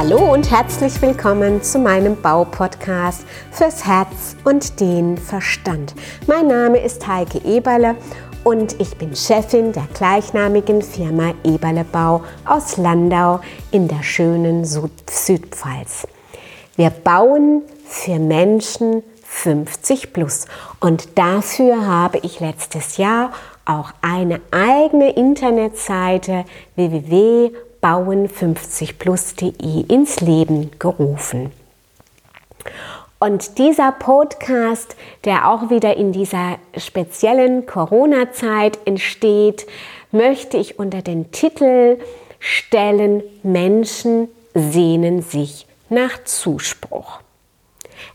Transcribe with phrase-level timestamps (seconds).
[0.00, 5.92] Hallo und herzlich willkommen zu meinem Baupodcast fürs Herz und den Verstand.
[6.28, 7.96] Mein Name ist Heike Eberle
[8.44, 13.40] und ich bin Chefin der gleichnamigen Firma Eberle Bau aus Landau
[13.72, 16.06] in der schönen Süd Südpfalz.
[16.76, 20.46] Wir bauen für Menschen 50 plus
[20.78, 23.32] und dafür habe ich letztes Jahr
[23.64, 26.44] auch eine eigene Internetseite
[26.76, 27.50] www
[27.82, 31.52] bauen50plus.de ins Leben gerufen.
[33.20, 39.66] Und dieser Podcast, der auch wieder in dieser speziellen Corona-Zeit entsteht,
[40.12, 41.98] möchte ich unter den Titel
[42.38, 47.20] stellen, Menschen sehnen sich nach Zuspruch.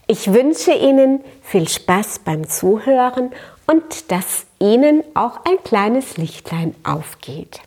[0.08, 3.32] Ich wünsche Ihnen viel Spaß beim Zuhören
[3.68, 7.62] und dass Ihnen auch ein kleines Lichtlein aufgeht.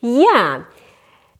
[0.00, 0.64] Ja,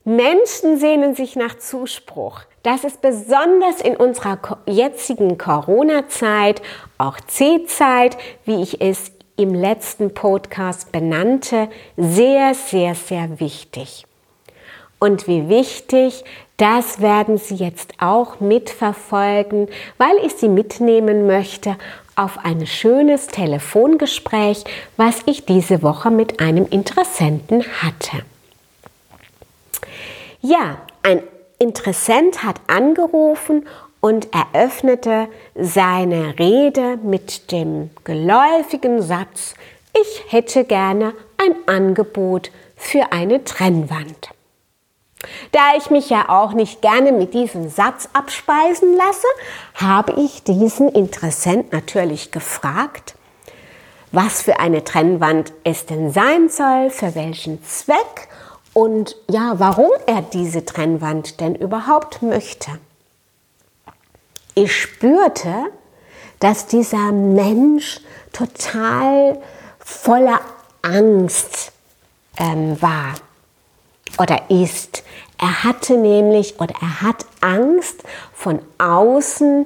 [0.03, 2.41] Menschen sehnen sich nach Zuspruch.
[2.63, 6.61] Das ist besonders in unserer jetzigen Corona-Zeit,
[6.97, 14.05] auch C-Zeit, wie ich es im letzten Podcast benannte, sehr, sehr, sehr wichtig.
[14.99, 16.25] Und wie wichtig,
[16.59, 21.77] das werden Sie jetzt auch mitverfolgen, weil ich Sie mitnehmen möchte
[22.15, 24.65] auf ein schönes Telefongespräch,
[24.97, 28.23] was ich diese Woche mit einem Interessenten hatte.
[30.41, 31.23] Ja, ein
[31.59, 33.65] Interessent hat angerufen
[34.01, 39.55] und eröffnete seine Rede mit dem geläufigen Satz,
[39.93, 44.29] ich hätte gerne ein Angebot für eine Trennwand.
[45.51, 49.27] Da ich mich ja auch nicht gerne mit diesem Satz abspeisen lasse,
[49.75, 53.15] habe ich diesen Interessent natürlich gefragt,
[54.11, 58.27] was für eine Trennwand es denn sein soll, für welchen Zweck
[58.73, 62.71] und ja, warum er diese Trennwand denn überhaupt möchte.
[64.55, 65.53] Ich spürte,
[66.39, 68.01] dass dieser Mensch
[68.33, 69.41] total
[69.79, 70.39] voller
[70.81, 71.71] Angst
[72.37, 73.15] ähm, war
[74.17, 75.03] oder ist.
[75.39, 79.65] Er hatte nämlich oder er hat Angst von außen,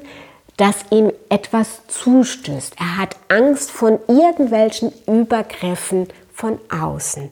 [0.57, 2.75] dass ihm etwas zustößt.
[2.79, 7.31] Er hat Angst von irgendwelchen Übergriffen von außen.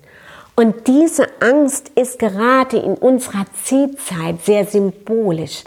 [0.55, 5.63] Und diese Angst ist gerade in unserer C-Zeit sehr symbolisch,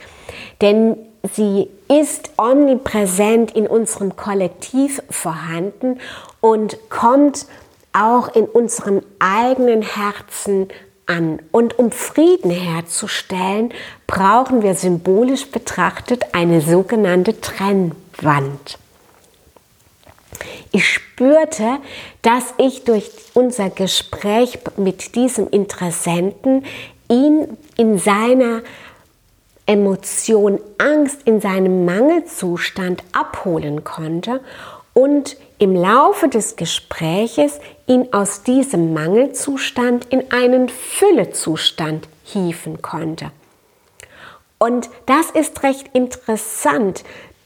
[0.61, 0.97] denn
[1.33, 6.01] sie ist omnipräsent in unserem Kollektiv vorhanden
[6.41, 7.47] und kommt
[7.93, 10.69] auch in unserem eigenen Herzen
[11.07, 11.41] an.
[11.51, 13.73] Und um Frieden herzustellen,
[14.07, 18.79] brauchen wir symbolisch betrachtet eine sogenannte Trennwand.
[20.73, 21.79] Ich spürte,
[22.23, 26.65] dass ich durch unser Gespräch mit diesem Interessenten
[27.09, 28.63] ihn in seiner
[29.67, 34.41] Emotion Angst, in seinem Mangelzustand abholen konnte
[34.95, 43.31] und im Laufe des Gespräches ihn aus diesem Mangelzustand in einen Füllezustand hieven konnte.
[44.59, 47.05] Und das ist recht interessant.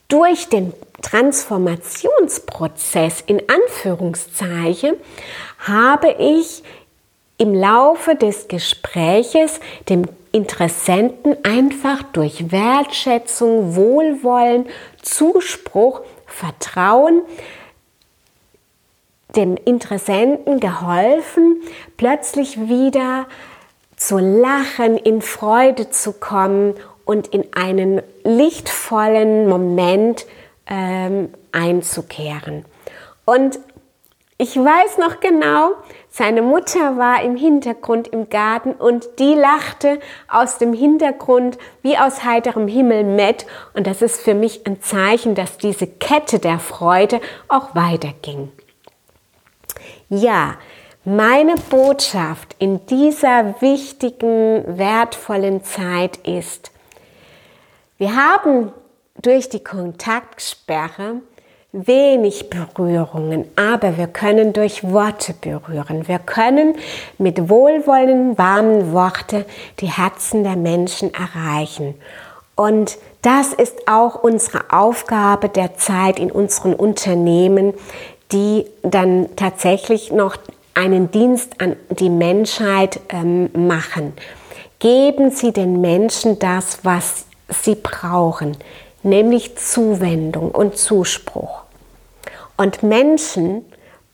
[0.09, 0.73] Durch den
[1.03, 4.95] Transformationsprozess in Anführungszeichen
[5.59, 6.63] habe ich
[7.39, 14.67] im Laufe des Gespräches dem Interessenten einfach durch Wertschätzung, Wohlwollen,
[15.03, 17.23] Zuspruch, Vertrauen
[19.37, 21.63] dem Interessenten geholfen,
[21.97, 23.27] plötzlich wieder
[23.97, 26.75] zu lachen, in Freude zu kommen
[27.05, 30.27] und in einen lichtvollen Moment
[30.67, 32.65] ähm, einzukehren.
[33.25, 33.59] Und
[34.41, 35.73] ich weiß noch genau,
[36.09, 42.25] seine Mutter war im Hintergrund im Garten und die lachte aus dem Hintergrund wie aus
[42.25, 43.47] heiterem Himmel mit.
[43.75, 48.53] Und das ist für mich ein Zeichen, dass diese Kette der Freude auch weiterging.
[50.09, 50.55] Ja,
[51.05, 56.71] meine Botschaft in dieser wichtigen, wertvollen Zeit ist,
[57.97, 58.73] wir haben
[59.21, 61.23] durch die Kontaktsperre
[61.73, 66.09] wenig Berührungen, aber wir können durch Worte berühren.
[66.09, 66.77] Wir können
[67.19, 69.45] mit wohlwollenden, warmen Worten
[69.81, 71.95] die Herzen der Menschen erreichen.
[72.57, 77.75] Und das ist auch unsere Aufgabe der Zeit in unseren Unternehmen,
[78.33, 80.37] die dann tatsächlich noch
[80.75, 84.15] einen Dienst an die Menschheit ähm, machen.
[84.79, 88.57] Geben Sie den Menschen das, was sie brauchen
[89.03, 91.63] nämlich Zuwendung und Zuspruch.
[92.57, 93.65] Und Menschen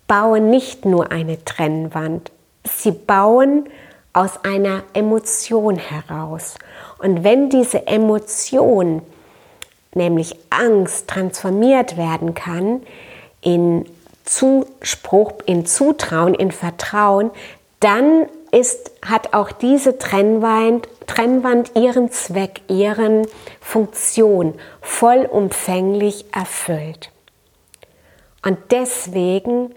[0.06, 2.30] bauen nicht nur eine Trennwand,
[2.64, 3.68] sie bauen
[4.12, 6.54] aus einer Emotion heraus.
[6.98, 9.02] Und wenn diese Emotion,
[9.94, 12.82] nämlich Angst, transformiert werden kann
[13.40, 13.86] in
[14.24, 17.30] Zuspruch, in Zutrauen, in Vertrauen,
[17.80, 23.26] dann ist, hat auch diese Trennwand, Trennwand ihren Zweck, ihren
[23.60, 27.10] Funktion vollumfänglich erfüllt.
[28.44, 29.74] Und deswegen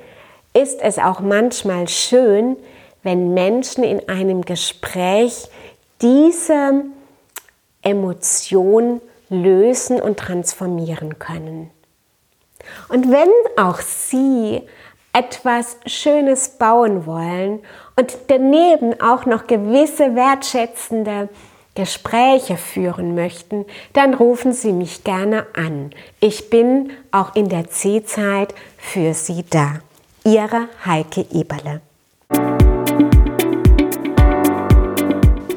[0.53, 2.57] ist es auch manchmal schön,
[3.03, 5.50] wenn Menschen in einem Gespräch
[6.01, 6.85] diese
[7.81, 11.71] Emotion lösen und transformieren können.
[12.89, 14.62] Und wenn auch Sie
[15.13, 17.62] etwas Schönes bauen wollen
[17.97, 21.29] und daneben auch noch gewisse wertschätzende
[21.75, 25.91] Gespräche führen möchten, dann rufen Sie mich gerne an.
[26.19, 29.81] Ich bin auch in der C-Zeit für Sie da.
[30.23, 31.81] Ihre Heike Eberle.